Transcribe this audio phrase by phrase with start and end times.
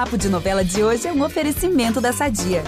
[0.00, 2.62] Papo de Novela de hoje é um oferecimento da Sadia.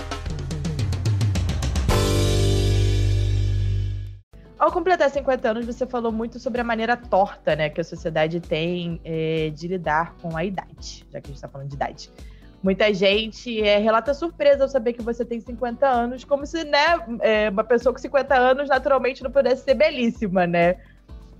[4.58, 8.38] Ao completar 50 anos, você falou muito sobre a maneira torta né, que a sociedade
[8.38, 12.10] tem é, de lidar com a idade, já que a gente está falando de idade.
[12.62, 16.98] Muita gente é, relata surpresa ao saber que você tem 50 anos, como se né,
[17.20, 20.76] é, uma pessoa com 50 anos naturalmente não pudesse ser belíssima, né?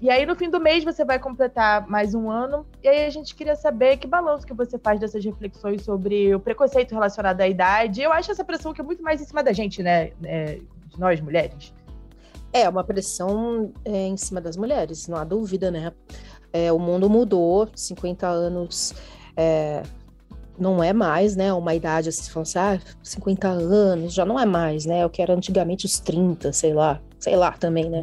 [0.03, 2.66] E aí, no fim do mês, você vai completar mais um ano.
[2.82, 6.40] E aí, a gente queria saber que balanço que você faz dessas reflexões sobre o
[6.40, 8.03] preconceito relacionado à idade.
[8.03, 10.11] Eu acho essa pressão que é muito mais em cima da gente, né?
[10.25, 10.58] É,
[10.89, 11.72] de nós, mulheres.
[12.53, 15.93] É, uma pressão é, em cima das mulheres, não há dúvida, né?
[16.53, 18.93] É, o mundo mudou, 50 anos
[19.36, 19.85] é,
[20.58, 21.53] não é mais, né?
[21.53, 25.07] Uma idade assim, se fosse, ah, 50 anos, já não é mais, né?
[25.07, 28.03] O que era antigamente os 30, sei lá, sei lá também, né?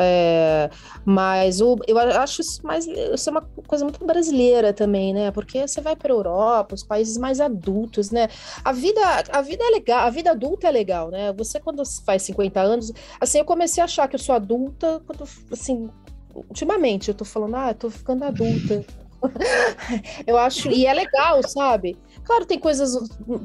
[0.00, 0.70] É,
[1.04, 5.30] mas o, eu acho isso mais isso é uma coisa muito brasileira também, né?
[5.32, 8.28] Porque você vai para a Europa, os países mais adultos, né?
[8.64, 9.00] A vida,
[9.32, 11.32] a vida é legal, a vida adulta é legal, né?
[11.32, 15.24] Você quando faz 50 anos, assim, eu comecei a achar que eu sou adulta quando
[15.50, 15.90] assim,
[16.34, 18.84] ultimamente eu tô falando, ah, eu tô ficando adulta.
[20.26, 21.96] eu acho, e é legal, sabe?
[22.24, 22.96] Claro, tem coisas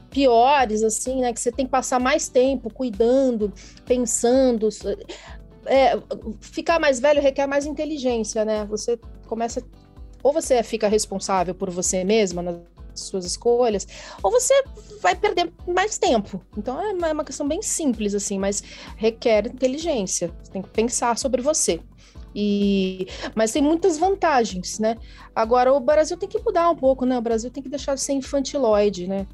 [0.09, 1.33] piores, assim, né?
[1.33, 3.51] Que você tem que passar mais tempo cuidando,
[3.85, 4.69] pensando
[5.65, 5.93] é,
[6.41, 8.65] ficar mais velho requer mais inteligência, né?
[8.65, 9.63] Você começa.
[10.21, 12.61] Ou você fica responsável por você mesma nas
[12.95, 13.87] suas escolhas,
[14.21, 14.53] ou você
[15.01, 16.41] vai perder mais tempo.
[16.57, 18.63] Então é uma questão bem simples, assim, mas
[18.95, 20.31] requer inteligência.
[20.41, 21.81] Você tem que pensar sobre você.
[22.35, 24.97] E, mas tem muitas vantagens, né?
[25.35, 27.17] Agora o Brasil tem que mudar um pouco, né?
[27.17, 29.27] O Brasil tem que deixar de ser infantiloide, né?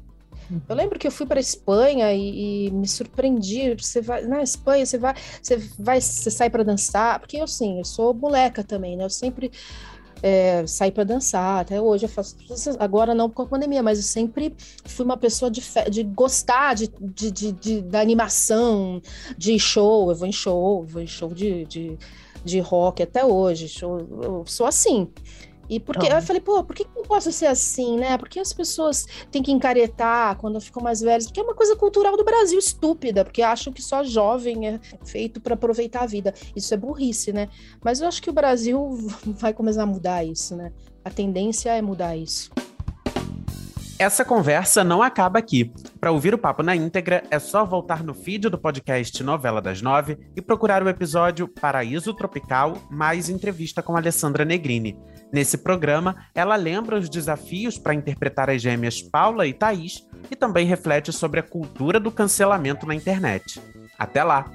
[0.68, 3.74] Eu lembro que eu fui para Espanha e, e, me surpreendi.
[3.74, 7.78] Você vai na Espanha, você vai, você vai, você sai para dançar, porque eu sim,
[7.78, 9.04] eu sou moleca também, né?
[9.04, 9.50] Eu sempre
[10.22, 12.36] é, para dançar, até hoje eu faço.
[12.78, 16.90] Agora não com a pandemia, mas eu sempre fui uma pessoa de, de gostar de,
[17.00, 19.00] de, de, de, da animação,
[19.36, 20.10] de show.
[20.10, 21.98] Eu vou em show, vou em show de, de,
[22.44, 23.68] de rock até hoje.
[23.68, 25.08] Show, eu sou assim.
[25.70, 28.18] E porque eu falei, pô, por que não posso ser assim, né?
[28.18, 31.26] Por que as pessoas têm que encaretar quando ficam mais velhas?
[31.26, 35.40] Porque é uma coisa cultural do Brasil estúpida, porque acham que só jovem é feito
[35.40, 36.34] para aproveitar a vida.
[36.56, 37.48] Isso é burrice, né?
[37.84, 38.98] Mas eu acho que o Brasil
[39.38, 40.72] vai começar a mudar isso, né?
[41.04, 42.50] A tendência é mudar isso.
[44.00, 45.70] Essa conversa não acaba aqui.
[46.00, 49.82] Para ouvir o papo na íntegra, é só voltar no feed do podcast Novela das
[49.82, 54.98] Nove e procurar o episódio Paraíso Tropical mais entrevista com Alessandra Negrini.
[55.30, 60.66] Nesse programa, ela lembra os desafios para interpretar as gêmeas Paula e Thaís e também
[60.66, 63.60] reflete sobre a cultura do cancelamento na internet.
[63.98, 64.50] Até lá!